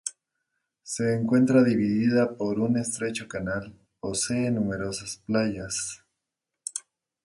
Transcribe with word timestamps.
Se 0.81 1.13
encuentra 1.13 1.61
dividida 1.63 2.35
por 2.35 2.59
un 2.59 2.75
estrecho 2.75 3.27
canal, 3.27 3.77
posee 3.99 4.49
numerosas 4.49 5.17
playas. 5.27 6.03